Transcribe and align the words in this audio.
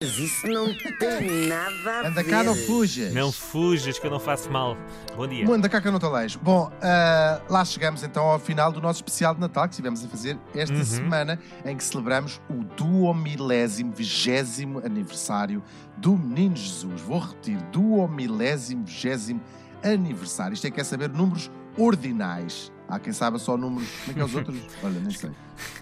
Mas 0.00 0.16
isso 0.16 0.46
não 0.46 0.66
tem 1.00 1.48
nada 1.48 1.90
a 1.90 2.06
Anda 2.06 2.22
ver. 2.22 2.30
cá, 2.30 2.44
não 2.44 2.54
fujas. 2.54 3.12
Não 3.12 3.32
fujas 3.32 3.98
que 3.98 4.06
eu 4.06 4.10
não 4.12 4.20
faço 4.20 4.48
mal. 4.48 4.76
Bom 5.16 5.26
dia. 5.26 5.44
Anda 5.50 5.68
cá 5.68 5.80
que 5.80 5.88
eu 5.88 5.90
não 5.92 5.98
te 5.98 6.04
alejo. 6.06 6.38
Bom, 6.40 6.70
ah, 6.80 7.40
lá 7.50 7.64
chegamos 7.64 8.04
então 8.04 8.22
ao 8.22 8.38
final 8.38 8.70
do 8.70 8.80
nosso 8.80 8.98
especial 9.00 9.34
de 9.34 9.40
Natal 9.40 9.64
que 9.66 9.70
estivemos 9.74 10.04
a 10.04 10.08
fazer 10.08 10.38
esta 10.54 10.72
Uhum. 10.76 10.84
semana 10.84 11.40
em 11.64 11.76
que 11.76 11.82
celebramos 11.82 12.40
o 12.48 12.62
duomilésimo 12.76 13.90
vigésimo 13.92 14.78
aniversário 14.86 15.60
do 15.96 16.16
Menino 16.16 16.54
Jesus. 16.54 17.00
Vou 17.00 17.18
repetir, 17.18 17.60
duomilésimo 17.72 18.84
vigésimo 18.84 19.40
aniversário. 19.82 20.54
Isto 20.54 20.68
é 20.68 20.70
que 20.70 20.80
é 20.80 20.84
saber 20.84 21.08
números 21.08 21.50
ordinais. 21.76 22.70
Há 22.88 23.00
quem 23.00 23.12
saiba 23.12 23.40
só 23.40 23.56
números. 23.56 23.88
Como 24.04 24.10
é 24.12 24.14
que 24.14 24.20
é 24.20 24.24
os 24.24 24.32
outros? 24.36 24.60
Olha, 24.80 25.00
nem 25.00 25.10
sei. 25.10 25.30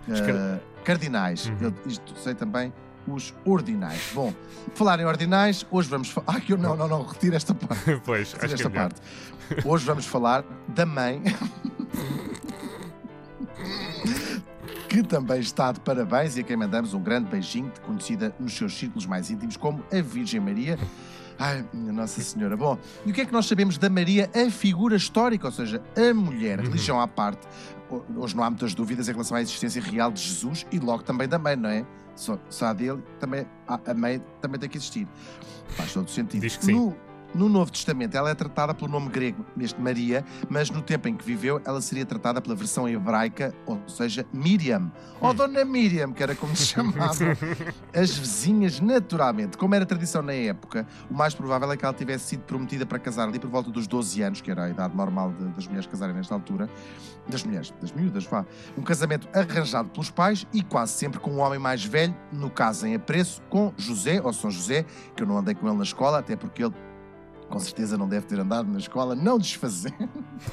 Ah, 0.08 0.58
cardinais. 0.84 1.48
Uhum. 1.48 1.56
Eu, 1.60 1.74
isto 1.86 2.18
sei 2.18 2.34
também 2.34 2.72
os 3.06 3.34
ordinais. 3.44 4.10
Bom, 4.14 4.32
falar 4.74 5.00
em 5.00 5.04
ordinais, 5.04 5.66
hoje 5.70 5.88
vamos 5.88 6.08
falar. 6.10 6.26
Ah, 6.36 6.40
que 6.40 6.52
eu 6.52 6.58
não, 6.58 6.76
não, 6.76 6.88
não, 6.88 7.02
retiro 7.02 7.36
esta 7.36 7.54
parte. 7.54 8.00
pois, 8.04 8.32
Retiro 8.32 8.54
acho 8.54 8.56
que 8.56 8.62
é 8.62 8.66
esta 8.66 8.70
parte. 8.70 9.00
Hoje 9.64 9.84
vamos 9.84 10.06
falar 10.06 10.44
da 10.68 10.84
mãe. 10.84 11.22
que 14.88 15.02
também 15.02 15.40
está 15.40 15.72
de 15.72 15.80
parabéns 15.80 16.36
e 16.36 16.40
a 16.40 16.42
quem 16.42 16.56
mandamos 16.56 16.94
um 16.94 17.02
grande 17.02 17.28
beijinho, 17.28 17.70
conhecida 17.84 18.34
nos 18.38 18.54
seus 18.54 18.72
círculos 18.72 19.04
mais 19.04 19.30
íntimos 19.30 19.56
como 19.56 19.84
a 19.92 20.00
Virgem 20.00 20.40
Maria. 20.40 20.78
Ai, 21.38 21.64
minha 21.72 21.92
Nossa 21.92 22.20
Senhora. 22.22 22.56
Bom, 22.56 22.78
e 23.04 23.10
o 23.10 23.12
que 23.14 23.20
é 23.20 23.24
que 23.26 23.32
nós 23.32 23.46
sabemos 23.46 23.76
da 23.78 23.90
Maria, 23.90 24.30
a 24.34 24.50
figura 24.50 24.96
histórica, 24.96 25.46
ou 25.46 25.52
seja, 25.52 25.82
a 25.96 26.14
mulher, 26.14 26.58
Uhum. 26.60 26.64
religião 26.66 27.00
à 27.00 27.06
parte? 27.06 27.46
Ho- 27.90 28.02
Hoje 28.16 28.34
não 28.34 28.42
há 28.42 28.50
muitas 28.50 28.74
dúvidas 28.74 29.08
em 29.08 29.12
relação 29.12 29.36
à 29.36 29.42
existência 29.42 29.80
real 29.82 30.10
de 30.10 30.20
Jesus 30.22 30.66
e 30.72 30.78
logo 30.78 31.02
também 31.02 31.28
da 31.28 31.38
mãe, 31.38 31.54
não 31.56 31.68
é? 31.68 31.84
Só, 32.14 32.38
só 32.48 32.66
a 32.66 32.72
dele, 32.72 33.02
também, 33.20 33.46
a, 33.68 33.78
a 33.90 33.94
mãe 33.94 34.22
também 34.40 34.58
tem 34.58 34.68
que 34.68 34.78
existir. 34.78 35.06
Faz 35.68 35.92
todo 35.92 36.10
sentido. 36.10 36.40
Diz 36.40 36.56
que 36.56 36.64
sim. 36.64 36.72
No, 36.72 36.96
no 37.36 37.48
Novo 37.48 37.70
Testamento, 37.70 38.16
ela 38.16 38.30
é 38.30 38.34
tratada 38.34 38.74
pelo 38.74 38.90
nome 38.90 39.08
grego, 39.10 39.44
neste 39.56 39.80
Maria, 39.80 40.24
mas 40.48 40.70
no 40.70 40.80
tempo 40.82 41.06
em 41.08 41.14
que 41.14 41.24
viveu, 41.24 41.60
ela 41.64 41.80
seria 41.80 42.04
tratada 42.06 42.40
pela 42.40 42.54
versão 42.54 42.88
hebraica, 42.88 43.54
ou 43.66 43.78
seja, 43.88 44.26
Miriam. 44.32 44.90
Ou 45.20 45.34
Dona 45.34 45.64
Miriam, 45.64 46.12
que 46.12 46.22
era 46.22 46.34
como 46.34 46.56
se 46.56 46.66
chamavam 46.66 47.28
as 47.94 48.16
vizinhas, 48.16 48.80
naturalmente. 48.80 49.56
Como 49.58 49.74
era 49.74 49.84
tradição 49.84 50.22
na 50.22 50.32
época, 50.32 50.86
o 51.10 51.14
mais 51.14 51.34
provável 51.34 51.70
é 51.70 51.76
que 51.76 51.84
ela 51.84 51.94
tivesse 51.94 52.24
sido 52.26 52.42
prometida 52.44 52.86
para 52.86 52.98
casar 52.98 53.28
ali 53.28 53.38
por 53.38 53.50
volta 53.50 53.70
dos 53.70 53.86
12 53.86 54.22
anos, 54.22 54.40
que 54.40 54.50
era 54.50 54.64
a 54.64 54.70
idade 54.70 54.96
normal 54.96 55.32
de- 55.32 55.44
das 55.48 55.66
mulheres 55.66 55.86
casarem 55.86 56.14
nesta 56.14 56.34
altura. 56.34 56.68
Das 57.28 57.42
mulheres, 57.42 57.72
das 57.80 57.92
miúdas, 57.92 58.24
vá. 58.24 58.46
Um 58.78 58.82
casamento 58.82 59.28
arranjado 59.34 59.88
pelos 59.90 60.10
pais 60.10 60.46
e 60.52 60.62
quase 60.62 60.92
sempre 60.92 61.18
com 61.20 61.32
um 61.32 61.40
homem 61.40 61.58
mais 61.58 61.84
velho, 61.84 62.14
no 62.32 62.48
caso 62.48 62.86
em 62.86 62.94
apreço, 62.94 63.42
com 63.50 63.72
José, 63.76 64.20
ou 64.22 64.32
São 64.32 64.50
José, 64.50 64.84
que 65.14 65.22
eu 65.22 65.26
não 65.26 65.36
andei 65.36 65.54
com 65.54 65.66
ele 65.66 65.76
na 65.76 65.82
escola, 65.82 66.18
até 66.18 66.36
porque 66.36 66.62
ele 66.64 66.74
com 67.48 67.58
certeza 67.58 67.96
não 67.96 68.08
deve 68.08 68.26
ter 68.26 68.38
andado 68.38 68.70
na 68.70 68.78
escola, 68.78 69.14
não 69.14 69.38
desfazendo. 69.38 70.08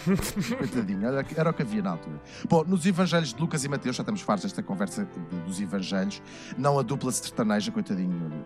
Coitadinho, 0.58 1.05
era, 1.05 1.25
era 1.35 1.50
o 1.50 1.53
que 1.53 1.61
havia 1.61 1.81
na 1.81 1.91
altura. 1.91 2.22
Bom, 2.47 2.63
nos 2.66 2.85
Evangelhos 2.85 3.33
de 3.33 3.41
Lucas 3.41 3.63
e 3.63 3.69
Mateus, 3.69 3.95
já 3.95 4.02
estamos 4.02 4.22
fartos 4.22 4.44
desta 4.44 4.63
conversa 4.63 5.08
dos 5.45 5.59
Evangelhos, 5.59 6.22
não 6.58 6.77
a 6.77 6.81
dupla 6.81 7.11
sertaneja, 7.11 7.72
coitadinho, 7.72 8.45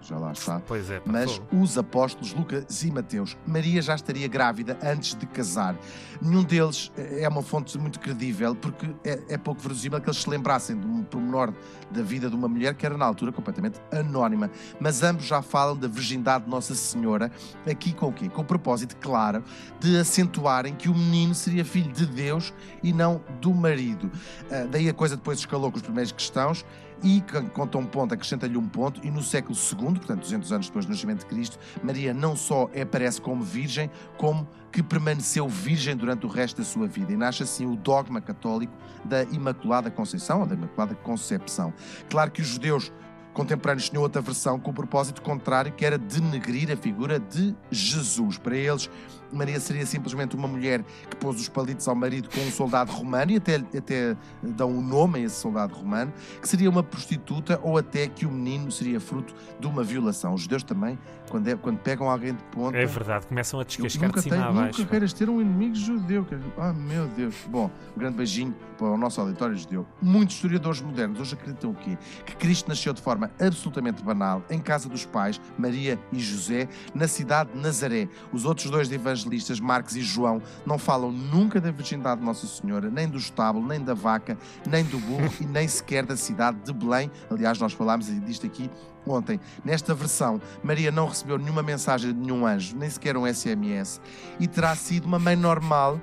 já 0.00 0.18
lá 0.18 0.32
está. 0.32 0.60
Pois 0.66 0.90
é, 0.90 1.00
pá, 1.00 1.12
Mas 1.12 1.40
os 1.52 1.76
apóstolos 1.76 2.32
Lucas 2.32 2.82
e 2.82 2.90
Mateus, 2.90 3.36
Maria 3.46 3.82
já 3.82 3.94
estaria 3.94 4.28
grávida 4.28 4.78
antes 4.82 5.14
de 5.14 5.26
casar. 5.26 5.76
Nenhum 6.20 6.42
deles 6.42 6.90
é 6.96 7.28
uma 7.28 7.42
fonte 7.42 7.76
muito 7.78 8.00
credível, 8.00 8.54
porque 8.54 8.86
é, 9.04 9.20
é 9.28 9.38
pouco 9.38 9.60
verosímil 9.60 10.00
que 10.00 10.08
eles 10.08 10.22
se 10.22 10.28
lembrassem 10.28 10.78
de 10.78 10.86
um 10.86 11.02
pormenor 11.02 11.52
da 11.90 12.02
vida 12.02 12.28
de 12.28 12.36
uma 12.36 12.48
mulher 12.48 12.74
que 12.74 12.84
era 12.84 12.96
na 12.96 13.04
altura 13.04 13.32
completamente 13.32 13.80
anónima. 13.92 14.50
Mas 14.80 15.02
ambos 15.02 15.24
já 15.24 15.42
falam 15.42 15.76
da 15.76 15.88
virgindade 15.88 16.44
de 16.44 16.50
Nossa 16.50 16.74
Senhora, 16.74 17.30
aqui 17.70 17.92
com 17.92 18.08
o 18.08 18.12
quê? 18.12 18.28
Com 18.28 18.42
o 18.42 18.44
propósito, 18.44 18.96
claro, 18.96 19.42
de 19.80 19.98
acentuarem 19.98 20.74
que 20.74 20.88
o 20.88 20.94
menino 20.94 21.34
seria 21.34 21.64
filho 21.64 21.92
de 21.92 22.06
Deus 22.06 22.52
e 22.82 22.92
não 22.92 23.20
do 23.40 23.52
marido. 23.54 24.10
Ah, 24.50 24.66
daí 24.70 24.88
a 24.88 24.94
coisa 24.94 25.16
depois 25.16 25.38
escalou 25.38 25.70
com 25.70 25.76
os 25.76 25.82
primeiros 25.82 26.12
cristãos 26.12 26.64
e 27.02 27.22
conta 27.52 27.78
um 27.78 27.86
ponto 27.86 28.14
acrescenta-lhe 28.14 28.56
um 28.56 28.68
ponto 28.68 29.00
e 29.04 29.10
no 29.10 29.22
século 29.22 29.56
II, 29.56 29.94
portanto 29.94 30.20
200 30.20 30.52
anos 30.52 30.66
depois 30.66 30.86
do 30.86 30.90
nascimento 30.90 31.20
de 31.20 31.26
Cristo, 31.26 31.58
Maria 31.82 32.12
não 32.12 32.34
só 32.34 32.68
aparece 32.80 33.20
como 33.20 33.42
virgem, 33.42 33.90
como 34.16 34.48
que 34.70 34.82
permaneceu 34.82 35.48
virgem 35.48 35.96
durante 35.96 36.26
o 36.26 36.28
resto 36.28 36.58
da 36.58 36.64
sua 36.64 36.86
vida 36.86 37.12
e 37.12 37.16
nasce 37.16 37.42
assim 37.42 37.66
o 37.66 37.76
dogma 37.76 38.20
católico 38.20 38.72
da 39.04 39.22
Imaculada 39.24 39.90
Conceição 39.90 40.40
ou 40.40 40.46
da 40.46 40.54
Imaculada 40.54 40.94
Concepção. 40.94 41.72
Claro 42.10 42.30
que 42.30 42.42
os 42.42 42.48
judeus 42.48 42.92
contemporâneos 43.38 43.88
tinham 43.88 44.02
outra 44.02 44.20
versão 44.20 44.58
com 44.58 44.72
o 44.72 44.74
propósito 44.74 45.22
contrário, 45.22 45.70
que 45.72 45.84
era 45.84 45.96
denegrir 45.96 46.72
a 46.72 46.76
figura 46.76 47.20
de 47.20 47.54
Jesus. 47.70 48.36
Para 48.36 48.56
eles, 48.56 48.90
Maria 49.32 49.60
seria 49.60 49.86
simplesmente 49.86 50.34
uma 50.34 50.48
mulher 50.48 50.82
que 51.08 51.14
pôs 51.16 51.40
os 51.40 51.48
palitos 51.48 51.86
ao 51.86 51.94
marido 51.94 52.28
com 52.30 52.40
um 52.40 52.50
soldado 52.50 52.90
romano 52.90 53.30
e 53.30 53.36
até, 53.36 53.56
até 53.76 54.16
dão 54.42 54.70
um 54.70 54.82
nome 54.82 55.20
a 55.20 55.22
esse 55.22 55.36
soldado 55.36 55.74
romano, 55.74 56.12
que 56.40 56.48
seria 56.48 56.68
uma 56.68 56.82
prostituta 56.82 57.60
ou 57.62 57.78
até 57.78 58.08
que 58.08 58.26
o 58.26 58.30
menino 58.30 58.72
seria 58.72 58.98
fruto 58.98 59.32
de 59.60 59.66
uma 59.68 59.84
violação. 59.84 60.34
Os 60.34 60.42
judeus 60.42 60.64
também, 60.64 60.98
quando, 61.30 61.46
é- 61.46 61.54
quando 61.56 61.78
pegam 61.78 62.10
alguém 62.10 62.34
de 62.34 62.42
ponta. 62.44 62.76
É 62.76 62.86
verdade, 62.86 63.26
começam 63.26 63.60
a 63.60 63.64
descascar 63.64 64.08
nunca, 64.08 64.16
de 64.18 64.22
cima 64.24 64.36
tenho, 64.36 64.48
a 64.48 64.52
baixo. 64.52 64.78
nunca 64.80 64.90
queiras 64.90 65.12
ter 65.12 65.30
um 65.30 65.40
inimigo 65.40 65.76
judeu. 65.76 66.26
Ah, 66.56 66.72
meu 66.72 67.06
Deus. 67.08 67.34
Bom, 67.48 67.70
um 67.94 68.00
grande 68.00 68.16
beijinho 68.16 68.56
para 68.76 68.88
o 68.88 68.96
nosso 68.96 69.20
auditório 69.20 69.54
judeu. 69.56 69.86
Muitos 70.00 70.36
historiadores 70.36 70.80
modernos 70.80 71.20
hoje 71.20 71.34
acreditam 71.34 71.70
o 71.70 71.74
quê? 71.74 71.96
Que 72.24 72.34
Cristo 72.34 72.68
nasceu 72.68 72.92
de 72.92 73.02
forma 73.02 73.27
absolutamente 73.40 74.02
banal, 74.02 74.42
em 74.50 74.58
casa 74.58 74.88
dos 74.88 75.04
pais, 75.04 75.40
Maria 75.58 75.98
e 76.12 76.18
José, 76.18 76.68
na 76.94 77.08
cidade 77.08 77.52
de 77.52 77.58
Nazaré. 77.58 78.08
Os 78.32 78.44
outros 78.44 78.70
dois 78.70 78.90
evangelistas, 78.90 79.60
Marcos 79.60 79.96
e 79.96 80.02
João, 80.02 80.42
não 80.66 80.78
falam 80.78 81.10
nunca 81.12 81.60
da 81.60 81.70
virgindade 81.70 82.20
de 82.20 82.26
Nossa 82.26 82.46
Senhora, 82.46 82.90
nem 82.90 83.08
do 83.08 83.18
estábulo, 83.18 83.66
nem 83.66 83.82
da 83.82 83.94
vaca, 83.94 84.36
nem 84.66 84.84
do 84.84 84.98
burro 84.98 85.32
e 85.40 85.46
nem 85.46 85.66
sequer 85.66 86.04
da 86.04 86.16
cidade 86.16 86.58
de 86.64 86.72
Belém. 86.72 87.10
Aliás, 87.30 87.58
nós 87.58 87.72
falámos 87.72 88.06
disto 88.24 88.46
aqui 88.46 88.70
ontem. 89.06 89.40
Nesta 89.64 89.94
versão, 89.94 90.40
Maria 90.62 90.90
não 90.90 91.06
recebeu 91.06 91.38
nenhuma 91.38 91.62
mensagem 91.62 92.12
de 92.12 92.18
nenhum 92.18 92.46
anjo, 92.46 92.76
nem 92.76 92.88
sequer 92.88 93.16
um 93.16 93.26
SMS, 93.26 94.00
e 94.38 94.46
terá 94.46 94.74
sido 94.74 95.06
uma 95.06 95.18
mãe 95.18 95.36
normal. 95.36 96.00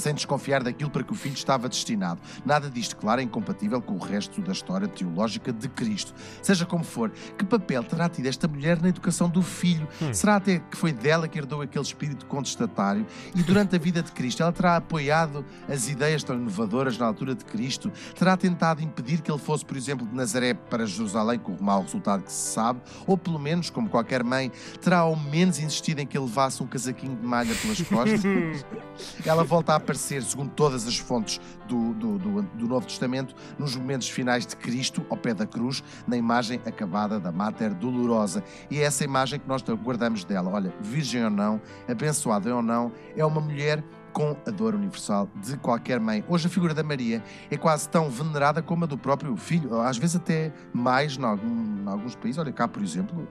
Sem 0.00 0.14
desconfiar 0.14 0.62
daquilo 0.62 0.90
para 0.90 1.02
que 1.02 1.12
o 1.12 1.14
filho 1.14 1.34
estava 1.34 1.68
destinado. 1.68 2.20
Nada 2.44 2.70
disto, 2.70 2.96
claro, 2.96 3.20
é 3.20 3.24
incompatível 3.24 3.80
com 3.80 3.94
o 3.94 3.98
resto 3.98 4.40
da 4.40 4.52
história 4.52 4.88
teológica 4.88 5.52
de 5.52 5.68
Cristo. 5.68 6.14
Seja 6.42 6.64
como 6.64 6.84
for, 6.84 7.10
que 7.36 7.44
papel 7.44 7.84
terá 7.84 8.08
tido 8.08 8.26
esta 8.26 8.48
mulher 8.48 8.80
na 8.80 8.88
educação 8.88 9.28
do 9.28 9.42
filho? 9.42 9.86
Hum. 10.00 10.12
Será 10.14 10.36
até 10.36 10.58
que 10.58 10.76
foi 10.76 10.92
dela 10.92 11.28
que 11.28 11.38
herdou 11.38 11.62
aquele 11.62 11.84
espírito 11.84 12.26
contestatário? 12.26 13.06
E 13.34 13.42
durante 13.42 13.76
a 13.76 13.78
vida 13.78 14.02
de 14.02 14.12
Cristo, 14.12 14.42
ela 14.42 14.52
terá 14.52 14.76
apoiado 14.76 15.44
as 15.68 15.88
ideias 15.88 16.22
tão 16.22 16.36
inovadoras 16.36 16.96
na 16.96 17.06
altura 17.06 17.34
de 17.34 17.44
Cristo? 17.44 17.92
Terá 18.18 18.36
tentado 18.36 18.82
impedir 18.82 19.20
que 19.20 19.30
ele 19.30 19.38
fosse, 19.38 19.64
por 19.64 19.76
exemplo, 19.76 20.06
de 20.06 20.14
Nazaré 20.14 20.54
para 20.54 20.86
Jerusalém, 20.86 21.38
com 21.38 21.52
o 21.52 21.62
mau 21.62 21.82
resultado 21.82 22.22
que 22.22 22.32
se 22.32 22.52
sabe? 22.52 22.80
Ou 23.06 23.16
pelo 23.16 23.38
menos, 23.38 23.70
como 23.70 23.88
qualquer 23.88 24.24
mãe, 24.24 24.50
terá 24.80 24.98
ao 24.98 25.16
menos 25.16 25.58
insistido 25.58 26.00
em 26.00 26.06
que 26.06 26.16
ele 26.16 26.26
levasse 26.26 26.62
um 26.62 26.66
casaquinho 26.66 27.16
de 27.16 27.26
malha 27.26 27.54
pelas 27.54 27.80
costas? 27.82 28.20
Ela 29.24 29.44
volta 29.44 29.74
a 29.74 29.80
aparecer, 29.90 30.22
segundo 30.22 30.50
todas 30.50 30.86
as 30.86 30.96
fontes 30.98 31.40
do, 31.66 31.92
do, 31.94 32.18
do- 32.18 32.42
do 32.42 32.68
Novo 32.68 32.86
Testamento, 32.86 33.34
nos 33.58 33.74
momentos 33.74 34.08
finais 34.08 34.46
de 34.46 34.54
Cristo, 34.56 35.04
ao 35.10 35.16
pé 35.16 35.34
da 35.34 35.46
cruz, 35.46 35.82
na 36.06 36.16
imagem 36.16 36.60
acabada 36.64 37.18
da 37.18 37.32
Mater 37.32 37.74
Dolorosa. 37.74 38.42
E 38.70 38.78
é 38.78 38.82
essa 38.82 39.02
imagem 39.04 39.40
que 39.40 39.48
nós 39.48 39.62
guardamos 39.62 40.24
dela. 40.24 40.50
Olha, 40.52 40.72
virgem 40.80 41.24
ou 41.24 41.30
não, 41.30 41.60
abençoada 41.88 42.54
ou 42.54 42.62
não, 42.62 42.92
é 43.16 43.24
uma 43.24 43.40
mulher 43.40 43.82
com 44.12 44.36
a 44.46 44.50
dor 44.50 44.74
universal 44.74 45.28
de 45.42 45.56
qualquer 45.56 45.98
mãe. 46.00 46.24
Hoje 46.28 46.46
a 46.46 46.50
figura 46.50 46.72
da 46.74 46.82
Maria 46.82 47.22
é 47.50 47.56
quase 47.56 47.88
tão 47.88 48.08
venerada 48.10 48.62
como 48.62 48.84
a 48.84 48.86
do 48.86 48.98
próprio 48.98 49.36
filho, 49.36 49.80
às 49.80 49.98
vezes 49.98 50.16
até 50.16 50.52
mais 50.72 51.16
em, 51.16 51.20
em 51.22 51.88
alguns 51.88 52.14
países. 52.14 52.38
Olha 52.38 52.52
cá, 52.52 52.66
por 52.68 52.82
exemplo, 52.82 53.26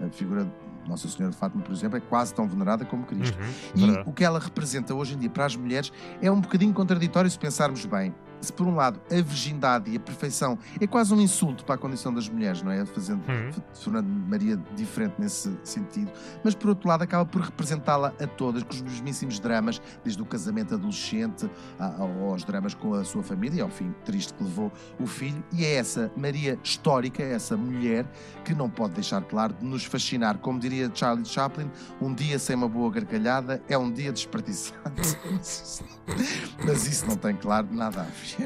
a 0.00 0.08
figura 0.10 0.50
Nossa 0.86 1.08
Senhora 1.08 1.32
de 1.32 1.38
Fátima, 1.38 1.62
por 1.62 1.72
exemplo, 1.72 1.96
é 1.96 2.00
quase 2.00 2.34
tão 2.34 2.46
venerada 2.48 2.84
como 2.84 3.04
Cristo. 3.04 3.38
Uhum, 3.38 3.48
E 3.76 3.86
verdade. 3.86 4.08
o 4.10 4.12
que 4.12 4.24
ela 4.24 4.38
representa 4.38 4.94
hoje 4.94 5.14
em 5.14 5.18
dia 5.18 5.30
para 5.30 5.46
as 5.46 5.54
mulheres 5.56 5.92
é 6.20 6.30
um 6.30 6.40
bocadinho 6.40 6.72
contraditório 6.72 7.30
se 7.30 7.38
pensarmos 7.38 7.84
bem. 7.86 8.14
Se 8.42 8.52
por 8.52 8.66
um 8.66 8.74
lado 8.74 9.00
a 9.10 9.14
virgindade 9.22 9.90
e 9.90 9.96
a 9.96 10.00
perfeição 10.00 10.58
é 10.80 10.86
quase 10.86 11.14
um 11.14 11.20
insulto 11.20 11.64
para 11.64 11.76
a 11.76 11.78
condição 11.78 12.12
das 12.12 12.28
mulheres, 12.28 12.60
não 12.62 12.70
é? 12.70 12.84
Fazendo, 12.84 13.22
Uhum. 13.26 13.50
tornando 13.82 14.08
Maria 14.08 14.58
diferente 14.76 15.14
nesse 15.18 15.56
sentido, 15.64 16.10
mas 16.44 16.54
por 16.54 16.68
outro 16.70 16.88
lado 16.88 17.02
acaba 17.02 17.24
por 17.24 17.40
representá-la 17.40 18.12
a 18.20 18.26
todas, 18.26 18.62
com 18.64 18.72
os 18.74 18.82
mesmíssimos 18.82 19.38
dramas, 19.38 19.80
desde 20.04 20.20
o 20.20 20.26
casamento 20.26 20.74
adolescente 20.74 21.48
aos 21.78 22.44
dramas 22.44 22.74
com 22.74 22.94
a 22.94 23.04
sua 23.04 23.22
família, 23.22 23.58
e 23.58 23.60
ao 23.62 23.68
fim 23.70 23.94
triste 24.04 24.34
que 24.34 24.42
levou 24.42 24.72
o 24.98 25.06
filho, 25.06 25.42
e 25.52 25.64
é 25.64 25.74
essa 25.76 26.10
Maria 26.16 26.58
histórica, 26.64 27.22
essa 27.22 27.56
mulher, 27.56 28.04
que 28.44 28.54
não 28.54 28.68
pode 28.68 28.94
deixar 28.94 29.22
claro 29.22 29.54
de 29.54 29.64
nos 29.64 29.84
fascinar. 29.84 30.38
Como 30.38 30.58
diria 30.58 30.90
Charlie 30.92 31.24
Chaplin, 31.24 31.70
um 32.00 32.12
dia 32.12 32.38
sem 32.38 32.56
uma 32.56 32.68
boa 32.68 32.90
gargalhada 32.90 33.62
é 33.68 33.78
um 33.78 33.90
dia 33.92 34.10
desperdiçado. 34.12 34.92
Mas 36.66 36.86
isso 36.86 37.06
não 37.06 37.16
tem, 37.16 37.34
claro, 37.36 37.68
nada 37.70 38.00
a 38.00 38.04
ver. 38.04 38.31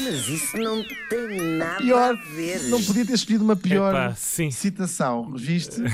Mas 0.00 0.26
isso 0.28 0.56
não 0.56 0.82
tem 1.08 1.36
nada 1.58 1.76
Pior, 1.76 2.10
a 2.10 2.34
ver. 2.34 2.62
não 2.64 2.82
podia 2.82 3.04
ter 3.04 3.12
escolhido 3.12 3.44
uma 3.44 3.54
pior 3.54 3.94
Epá, 3.94 4.14
sim. 4.16 4.50
citação, 4.50 5.32
viste? 5.34 5.76